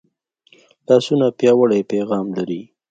[0.87, 2.61] لاسونه پیاوړی پیغام لري